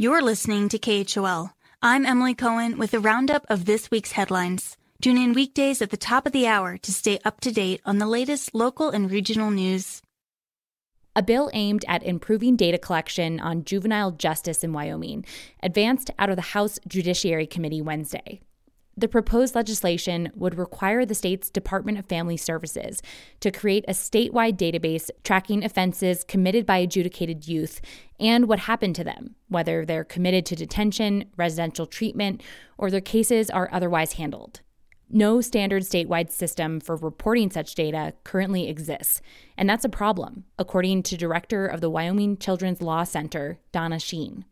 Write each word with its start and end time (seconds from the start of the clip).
You're 0.00 0.22
listening 0.22 0.68
to 0.68 0.78
KHOL. 0.78 1.50
I'm 1.82 2.06
Emily 2.06 2.32
Cohen 2.32 2.78
with 2.78 2.94
a 2.94 3.00
roundup 3.00 3.44
of 3.48 3.64
this 3.64 3.90
week's 3.90 4.12
headlines. 4.12 4.76
Tune 5.02 5.18
in 5.18 5.32
weekdays 5.32 5.82
at 5.82 5.90
the 5.90 5.96
top 5.96 6.24
of 6.24 6.30
the 6.30 6.46
hour 6.46 6.78
to 6.78 6.92
stay 6.92 7.18
up 7.24 7.40
to 7.40 7.50
date 7.50 7.80
on 7.84 7.98
the 7.98 8.06
latest 8.06 8.54
local 8.54 8.90
and 8.90 9.10
regional 9.10 9.50
news. 9.50 10.00
A 11.16 11.22
bill 11.24 11.50
aimed 11.52 11.84
at 11.88 12.04
improving 12.04 12.54
data 12.54 12.78
collection 12.78 13.40
on 13.40 13.64
juvenile 13.64 14.12
justice 14.12 14.62
in 14.62 14.72
Wyoming 14.72 15.24
advanced 15.64 16.12
out 16.16 16.30
of 16.30 16.36
the 16.36 16.52
House 16.54 16.78
Judiciary 16.86 17.48
Committee 17.48 17.82
Wednesday. 17.82 18.38
The 18.98 19.06
proposed 19.06 19.54
legislation 19.54 20.32
would 20.34 20.58
require 20.58 21.06
the 21.06 21.14
state's 21.14 21.50
Department 21.50 22.00
of 22.00 22.06
Family 22.06 22.36
Services 22.36 23.00
to 23.38 23.52
create 23.52 23.84
a 23.86 23.92
statewide 23.92 24.56
database 24.56 25.08
tracking 25.22 25.62
offenses 25.62 26.24
committed 26.24 26.66
by 26.66 26.78
adjudicated 26.78 27.46
youth 27.46 27.80
and 28.18 28.48
what 28.48 28.58
happened 28.58 28.96
to 28.96 29.04
them, 29.04 29.36
whether 29.48 29.84
they're 29.84 30.02
committed 30.02 30.44
to 30.46 30.56
detention, 30.56 31.26
residential 31.36 31.86
treatment, 31.86 32.42
or 32.76 32.90
their 32.90 33.00
cases 33.00 33.50
are 33.50 33.68
otherwise 33.70 34.14
handled. 34.14 34.62
No 35.08 35.40
standard 35.40 35.84
statewide 35.84 36.32
system 36.32 36.80
for 36.80 36.96
reporting 36.96 37.52
such 37.52 37.76
data 37.76 38.14
currently 38.24 38.68
exists, 38.68 39.22
and 39.56 39.70
that's 39.70 39.84
a 39.84 39.88
problem, 39.88 40.42
according 40.58 41.04
to 41.04 41.16
Director 41.16 41.68
of 41.68 41.80
the 41.80 41.88
Wyoming 41.88 42.36
Children's 42.36 42.82
Law 42.82 43.04
Center, 43.04 43.60
Donna 43.70 44.00
Sheen. 44.00 44.44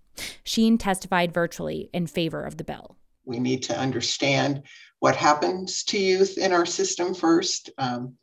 Sheen 0.45 0.79
testified 0.79 1.35
virtually 1.35 1.91
in 1.93 2.07
favor 2.07 2.45
of 2.45 2.59
the 2.59 2.65
bill. 2.65 2.97
We 3.27 3.39
need 3.39 3.65
to 3.65 3.79
understand 3.79 4.63
what 5.01 5.17
happens 5.17 5.85
to 5.85 5.99
youth 5.99 6.39
in 6.39 6.53
our 6.53 6.65
system 6.65 7.15
first, 7.15 7.71
um, 7.77 8.15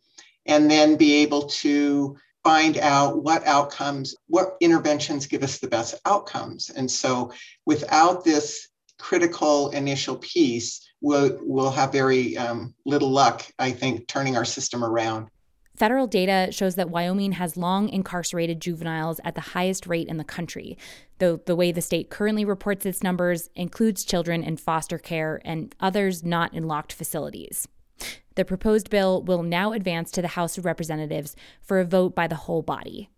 and 0.45 0.69
then 0.69 0.95
be 0.95 1.21
able 1.21 1.43
to 1.43 2.17
find 2.43 2.77
out 2.77 3.23
what 3.23 3.45
outcomes, 3.45 4.15
what 4.27 4.57
interventions 4.59 5.27
give 5.27 5.43
us 5.43 5.59
the 5.59 5.67
best 5.67 5.95
outcomes. 6.05 6.69
And 6.69 6.89
so 6.89 7.31
without 7.65 8.23
this 8.23 8.67
critical 8.99 9.69
initial 9.69 10.17
piece, 10.17 10.85
we'll, 11.01 11.37
we'll 11.41 11.71
have 11.71 11.91
very 11.91 12.37
um, 12.37 12.73
little 12.85 13.09
luck, 13.09 13.45
I 13.59 13.71
think, 13.71 14.07
turning 14.07 14.35
our 14.35 14.45
system 14.45 14.83
around. 14.83 15.27
Federal 15.75 16.05
data 16.05 16.51
shows 16.51 16.75
that 16.75 16.91
Wyoming 16.91 17.31
has 17.33 17.57
long 17.57 17.89
incarcerated 17.89 18.61
juveniles 18.61 19.19
at 19.23 19.33
the 19.33 19.41
highest 19.41 19.87
rate 19.87 20.07
in 20.07 20.17
the 20.17 20.23
country, 20.23 20.77
though 21.17 21.37
the 21.37 21.55
way 21.55 21.71
the 21.71 21.81
state 21.81 22.11
currently 22.11 22.45
reports 22.45 22.85
its 22.85 23.01
numbers 23.01 23.49
includes 23.55 24.03
children 24.03 24.43
in 24.43 24.57
foster 24.57 24.99
care 24.99 25.41
and 25.43 25.73
others 25.79 26.23
not 26.23 26.53
in 26.53 26.67
locked 26.67 26.93
facilities. 26.93 27.67
The 28.35 28.45
proposed 28.45 28.89
bill 28.89 29.23
will 29.23 29.41
now 29.41 29.73
advance 29.73 30.11
to 30.11 30.21
the 30.21 30.29
House 30.29 30.57
of 30.57 30.65
Representatives 30.65 31.35
for 31.61 31.79
a 31.79 31.85
vote 31.85 32.13
by 32.13 32.27
the 32.27 32.35
whole 32.35 32.61
body. 32.61 33.09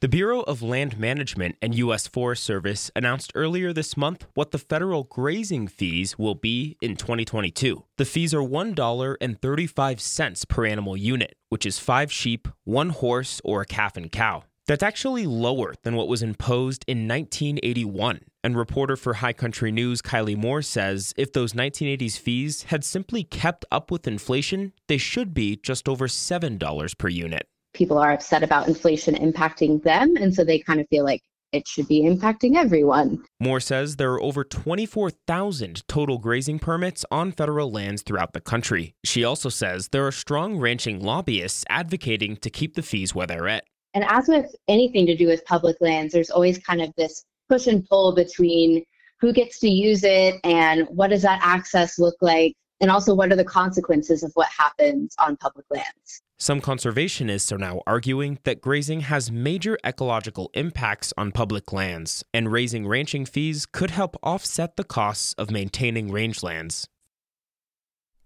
The 0.00 0.08
Bureau 0.08 0.40
of 0.40 0.62
Land 0.62 0.98
Management 0.98 1.56
and 1.60 1.74
U.S. 1.74 2.06
Forest 2.06 2.42
Service 2.42 2.90
announced 2.96 3.32
earlier 3.34 3.70
this 3.70 3.98
month 3.98 4.26
what 4.32 4.50
the 4.50 4.56
federal 4.56 5.04
grazing 5.04 5.68
fees 5.68 6.18
will 6.18 6.34
be 6.34 6.78
in 6.80 6.96
2022. 6.96 7.84
The 7.98 8.06
fees 8.06 8.32
are 8.32 8.40
$1.35 8.40 10.48
per 10.48 10.64
animal 10.64 10.96
unit, 10.96 11.36
which 11.50 11.66
is 11.66 11.78
five 11.78 12.10
sheep, 12.10 12.48
one 12.64 12.88
horse, 12.88 13.42
or 13.44 13.60
a 13.60 13.66
calf 13.66 13.98
and 13.98 14.10
cow. 14.10 14.44
That's 14.66 14.82
actually 14.82 15.26
lower 15.26 15.74
than 15.82 15.96
what 15.96 16.08
was 16.08 16.22
imposed 16.22 16.82
in 16.86 17.06
1981. 17.06 18.20
And 18.42 18.56
reporter 18.56 18.96
for 18.96 19.12
High 19.12 19.34
Country 19.34 19.70
News 19.70 20.00
Kylie 20.00 20.34
Mohr 20.34 20.64
says 20.64 21.12
if 21.18 21.34
those 21.34 21.52
1980s 21.52 22.18
fees 22.18 22.62
had 22.62 22.84
simply 22.84 23.22
kept 23.22 23.66
up 23.70 23.90
with 23.90 24.08
inflation, 24.08 24.72
they 24.88 24.96
should 24.96 25.34
be 25.34 25.56
just 25.56 25.90
over 25.90 26.06
$7 26.06 26.96
per 26.96 27.08
unit 27.08 27.46
people 27.72 27.98
are 27.98 28.12
upset 28.12 28.42
about 28.42 28.68
inflation 28.68 29.14
impacting 29.14 29.82
them. 29.82 30.16
And 30.16 30.34
so 30.34 30.44
they 30.44 30.58
kind 30.58 30.80
of 30.80 30.88
feel 30.88 31.04
like 31.04 31.22
it 31.52 31.66
should 31.66 31.88
be 31.88 32.02
impacting 32.02 32.56
everyone. 32.56 33.24
Mohr 33.42 33.62
says 33.62 33.96
there 33.96 34.12
are 34.12 34.22
over 34.22 34.44
24,000 34.44 35.82
total 35.88 36.18
grazing 36.18 36.58
permits 36.58 37.04
on 37.10 37.32
federal 37.32 37.70
lands 37.70 38.02
throughout 38.02 38.32
the 38.32 38.40
country. 38.40 38.94
She 39.04 39.24
also 39.24 39.48
says 39.48 39.88
there 39.88 40.06
are 40.06 40.12
strong 40.12 40.58
ranching 40.58 41.00
lobbyists 41.00 41.64
advocating 41.68 42.36
to 42.36 42.50
keep 42.50 42.74
the 42.74 42.82
fees 42.82 43.14
where 43.14 43.26
they're 43.26 43.48
at. 43.48 43.64
And 43.94 44.04
as 44.04 44.28
with 44.28 44.54
anything 44.68 45.06
to 45.06 45.16
do 45.16 45.26
with 45.26 45.44
public 45.44 45.76
lands, 45.80 46.12
there's 46.12 46.30
always 46.30 46.58
kind 46.58 46.80
of 46.80 46.92
this 46.96 47.24
push 47.48 47.66
and 47.66 47.84
pull 47.88 48.14
between 48.14 48.84
who 49.20 49.32
gets 49.32 49.58
to 49.60 49.68
use 49.68 50.04
it 50.04 50.36
and 50.44 50.86
what 50.88 51.10
does 51.10 51.22
that 51.22 51.40
access 51.42 51.98
look 51.98 52.14
like, 52.20 52.54
and 52.80 52.90
also 52.90 53.14
what 53.14 53.32
are 53.32 53.36
the 53.36 53.44
consequences 53.44 54.22
of 54.22 54.32
what 54.34 54.48
happens 54.48 55.14
on 55.18 55.36
public 55.36 55.66
lands. 55.70 56.22
Some 56.38 56.62
conservationists 56.62 57.52
are 57.52 57.58
now 57.58 57.82
arguing 57.86 58.38
that 58.44 58.62
grazing 58.62 59.00
has 59.00 59.30
major 59.30 59.78
ecological 59.84 60.50
impacts 60.54 61.12
on 61.18 61.32
public 61.32 61.70
lands, 61.70 62.24
and 62.32 62.50
raising 62.50 62.86
ranching 62.86 63.26
fees 63.26 63.66
could 63.66 63.90
help 63.90 64.16
offset 64.22 64.76
the 64.76 64.84
costs 64.84 65.34
of 65.34 65.50
maintaining 65.50 66.08
rangelands. 66.08 66.86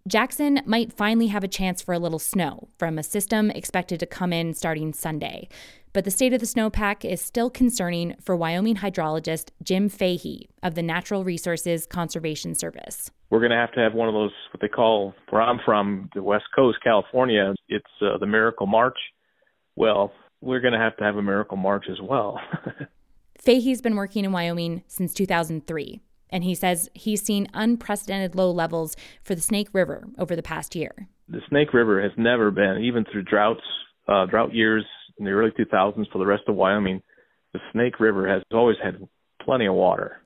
Jackson 0.06 0.60
might 0.66 0.92
finally 0.92 1.28
have 1.28 1.42
a 1.42 1.48
chance 1.48 1.80
for 1.80 1.94
a 1.94 1.98
little 1.98 2.18
snow 2.18 2.68
from 2.78 2.98
a 2.98 3.02
system 3.02 3.50
expected 3.50 3.98
to 3.98 4.06
come 4.06 4.32
in 4.32 4.52
starting 4.52 4.92
Sunday. 4.92 5.48
But 5.94 6.04
the 6.04 6.10
state 6.10 6.34
of 6.34 6.40
the 6.40 6.46
snowpack 6.46 7.06
is 7.10 7.22
still 7.22 7.48
concerning 7.48 8.16
for 8.20 8.36
Wyoming 8.36 8.76
hydrologist 8.76 9.52
Jim 9.62 9.88
Fahey 9.88 10.50
of 10.62 10.74
the 10.74 10.82
Natural 10.82 11.24
Resources 11.24 11.86
Conservation 11.86 12.54
Service 12.54 13.10
we're 13.34 13.40
going 13.40 13.50
to 13.50 13.56
have 13.56 13.72
to 13.72 13.80
have 13.80 13.94
one 13.94 14.06
of 14.06 14.14
those 14.14 14.30
what 14.52 14.60
they 14.60 14.68
call 14.68 15.12
where 15.30 15.42
I'm 15.42 15.58
from, 15.64 16.08
the 16.14 16.22
West 16.22 16.44
Coast, 16.54 16.78
California. 16.84 17.52
It's 17.68 17.84
uh, 18.00 18.16
the 18.18 18.26
Miracle 18.26 18.68
March. 18.68 18.96
Well, 19.74 20.12
we're 20.40 20.60
going 20.60 20.72
to 20.72 20.78
have 20.78 20.96
to 20.98 21.04
have 21.04 21.16
a 21.16 21.22
Miracle 21.22 21.56
March 21.56 21.86
as 21.90 21.98
well. 22.00 22.40
Fahey's 23.40 23.82
been 23.82 23.96
working 23.96 24.24
in 24.24 24.30
Wyoming 24.30 24.84
since 24.86 25.12
2003, 25.14 26.00
and 26.30 26.44
he 26.44 26.54
says 26.54 26.88
he's 26.94 27.22
seen 27.22 27.48
unprecedented 27.54 28.36
low 28.36 28.52
levels 28.52 28.96
for 29.24 29.34
the 29.34 29.40
Snake 29.40 29.68
River 29.72 30.04
over 30.16 30.36
the 30.36 30.42
past 30.42 30.76
year. 30.76 31.08
The 31.28 31.40
Snake 31.48 31.74
River 31.74 32.00
has 32.00 32.12
never 32.16 32.52
been, 32.52 32.84
even 32.84 33.04
through 33.10 33.24
droughts, 33.24 33.62
uh, 34.06 34.26
drought 34.26 34.54
years 34.54 34.84
in 35.18 35.24
the 35.24 35.30
early 35.30 35.50
2000s 35.50 36.10
for 36.10 36.18
the 36.18 36.26
rest 36.26 36.44
of 36.48 36.56
Wyoming, 36.56 37.02
the 37.52 37.60
Snake 37.72 38.00
River 38.00 38.28
has 38.28 38.42
always 38.52 38.76
had 38.82 39.06
plenty 39.42 39.66
of 39.66 39.74
water. 39.74 40.20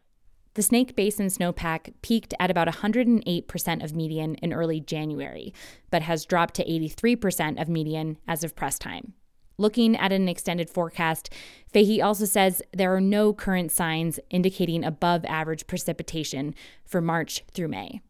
The 0.54 0.62
Snake 0.62 0.96
Basin 0.96 1.26
snowpack 1.26 1.92
peaked 2.02 2.34
at 2.40 2.50
about 2.50 2.66
108% 2.66 3.84
of 3.84 3.94
median 3.94 4.34
in 4.36 4.52
early 4.52 4.80
January, 4.80 5.54
but 5.90 6.02
has 6.02 6.24
dropped 6.24 6.54
to 6.54 6.64
83% 6.64 7.60
of 7.60 7.68
median 7.68 8.18
as 8.26 8.42
of 8.42 8.56
press 8.56 8.78
time. 8.78 9.12
Looking 9.56 9.96
at 9.96 10.12
an 10.12 10.28
extended 10.28 10.70
forecast, 10.70 11.32
Fahey 11.72 12.00
also 12.00 12.24
says 12.24 12.62
there 12.72 12.94
are 12.94 13.00
no 13.00 13.32
current 13.32 13.72
signs 13.72 14.18
indicating 14.30 14.84
above 14.84 15.24
average 15.26 15.66
precipitation 15.66 16.54
for 16.84 17.00
March 17.00 17.44
through 17.52 17.68
May. 17.68 18.00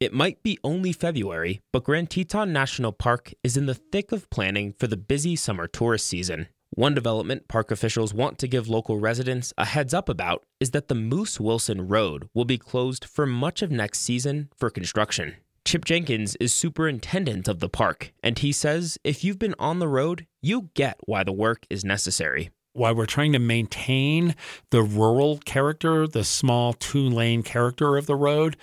It 0.00 0.14
might 0.14 0.42
be 0.42 0.58
only 0.64 0.94
February, 0.94 1.60
but 1.74 1.84
Grand 1.84 2.08
Teton 2.08 2.54
National 2.54 2.90
Park 2.90 3.34
is 3.44 3.58
in 3.58 3.66
the 3.66 3.74
thick 3.74 4.12
of 4.12 4.30
planning 4.30 4.72
for 4.78 4.86
the 4.86 4.96
busy 4.96 5.36
summer 5.36 5.66
tourist 5.66 6.06
season. 6.06 6.46
One 6.70 6.94
development 6.94 7.48
park 7.48 7.70
officials 7.70 8.14
want 8.14 8.38
to 8.38 8.48
give 8.48 8.66
local 8.66 8.98
residents 8.98 9.52
a 9.58 9.66
heads 9.66 9.92
up 9.92 10.08
about 10.08 10.42
is 10.58 10.70
that 10.70 10.88
the 10.88 10.94
Moose 10.94 11.38
Wilson 11.38 11.86
Road 11.86 12.30
will 12.32 12.46
be 12.46 12.56
closed 12.56 13.04
for 13.04 13.26
much 13.26 13.60
of 13.60 13.70
next 13.70 13.98
season 13.98 14.48
for 14.56 14.70
construction. 14.70 15.36
Chip 15.66 15.84
Jenkins 15.84 16.34
is 16.40 16.54
superintendent 16.54 17.46
of 17.46 17.60
the 17.60 17.68
park, 17.68 18.14
and 18.22 18.38
he 18.38 18.52
says 18.52 18.96
if 19.04 19.22
you've 19.22 19.38
been 19.38 19.54
on 19.58 19.80
the 19.80 19.88
road, 19.88 20.26
you 20.40 20.70
get 20.72 20.96
why 21.04 21.24
the 21.24 21.32
work 21.32 21.66
is 21.68 21.84
necessary. 21.84 22.48
While 22.72 22.94
we're 22.94 23.06
trying 23.06 23.32
to 23.32 23.38
maintain 23.38 24.36
the 24.70 24.82
rural 24.82 25.38
character, 25.38 26.06
the 26.06 26.24
small 26.24 26.72
two 26.72 27.08
lane 27.08 27.42
character 27.42 27.96
of 27.96 28.06
the 28.06 28.14
road, 28.14 28.56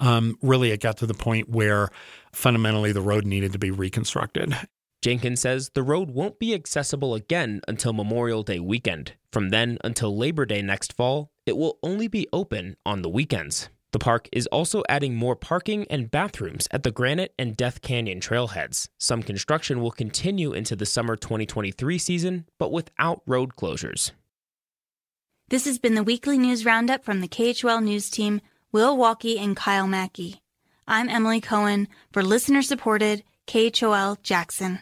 um, 0.00 0.36
really 0.42 0.72
it 0.72 0.80
got 0.80 0.96
to 0.98 1.06
the 1.06 1.14
point 1.14 1.48
where 1.48 1.88
fundamentally 2.32 2.92
the 2.92 3.00
road 3.00 3.24
needed 3.24 3.52
to 3.52 3.58
be 3.58 3.70
reconstructed. 3.70 4.56
Jenkins 5.02 5.40
says 5.40 5.70
the 5.74 5.82
road 5.82 6.10
won't 6.10 6.38
be 6.38 6.54
accessible 6.54 7.14
again 7.14 7.60
until 7.66 7.92
Memorial 7.92 8.42
Day 8.42 8.60
weekend. 8.60 9.14
From 9.32 9.50
then 9.50 9.78
until 9.82 10.16
Labor 10.16 10.46
Day 10.46 10.62
next 10.62 10.92
fall, 10.92 11.30
it 11.44 11.56
will 11.56 11.78
only 11.82 12.06
be 12.06 12.28
open 12.32 12.76
on 12.86 13.02
the 13.02 13.08
weekends. 13.08 13.68
The 13.92 13.98
park 13.98 14.28
is 14.32 14.46
also 14.46 14.82
adding 14.88 15.14
more 15.14 15.36
parking 15.36 15.86
and 15.90 16.10
bathrooms 16.10 16.66
at 16.70 16.82
the 16.82 16.90
Granite 16.90 17.34
and 17.38 17.56
Death 17.56 17.82
Canyon 17.82 18.20
trailheads. 18.20 18.88
Some 18.98 19.22
construction 19.22 19.80
will 19.82 19.90
continue 19.90 20.54
into 20.54 20.74
the 20.74 20.86
summer 20.86 21.14
2023 21.14 21.98
season, 21.98 22.46
but 22.58 22.72
without 22.72 23.22
road 23.26 23.54
closures. 23.54 24.12
This 25.50 25.66
has 25.66 25.78
been 25.78 25.94
the 25.94 26.02
weekly 26.02 26.38
news 26.38 26.64
roundup 26.64 27.04
from 27.04 27.20
the 27.20 27.28
KHOL 27.28 27.82
News 27.82 28.08
Team, 28.08 28.40
Will 28.72 28.96
Walkey 28.96 29.38
and 29.38 29.54
Kyle 29.54 29.86
Mackie. 29.86 30.40
I'm 30.88 31.10
Emily 31.10 31.42
Cohen 31.42 31.86
for 32.10 32.22
listener 32.22 32.62
supported 32.62 33.22
KHOL 33.46 34.16
Jackson. 34.22 34.78